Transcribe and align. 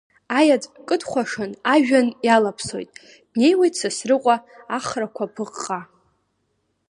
Аеҵә 0.39 0.67
кыдхәашан 0.87 1.51
ажәҩан 1.73 2.07
иалаԥсоит, 2.25 2.89
днеиуеит 3.31 3.73
Сасрыҟәа 3.79 4.35
ахрақәа 4.77 5.25
ԥыҟҟа. 5.33 5.79